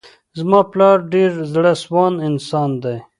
زما 0.39 0.59
پلار 0.71 0.97
ډير 1.13 1.31
زړه 1.53 1.71
سوانده 1.83 2.21
انسان 2.29 2.69
دی. 2.83 2.97